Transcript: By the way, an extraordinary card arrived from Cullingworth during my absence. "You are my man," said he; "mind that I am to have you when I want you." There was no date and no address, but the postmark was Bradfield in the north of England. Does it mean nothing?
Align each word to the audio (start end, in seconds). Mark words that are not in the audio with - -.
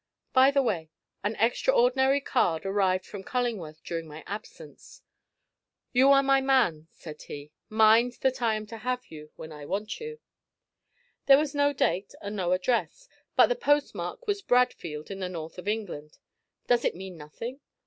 By 0.33 0.49
the 0.49 0.63
way, 0.63 0.89
an 1.23 1.35
extraordinary 1.35 2.21
card 2.21 2.65
arrived 2.65 3.05
from 3.05 3.23
Cullingworth 3.23 3.83
during 3.83 4.07
my 4.07 4.23
absence. 4.25 5.03
"You 5.93 6.09
are 6.09 6.23
my 6.23 6.41
man," 6.41 6.87
said 6.89 7.21
he; 7.21 7.51
"mind 7.69 8.13
that 8.21 8.41
I 8.41 8.55
am 8.55 8.65
to 8.65 8.77
have 8.77 9.11
you 9.11 9.29
when 9.35 9.51
I 9.51 9.67
want 9.67 9.99
you." 9.99 10.19
There 11.27 11.37
was 11.37 11.53
no 11.53 11.71
date 11.71 12.15
and 12.19 12.35
no 12.35 12.51
address, 12.51 13.07
but 13.35 13.45
the 13.45 13.55
postmark 13.55 14.25
was 14.25 14.41
Bradfield 14.41 15.11
in 15.11 15.19
the 15.19 15.29
north 15.29 15.59
of 15.59 15.67
England. 15.67 16.17
Does 16.65 16.83
it 16.83 16.95
mean 16.95 17.15
nothing? 17.15 17.59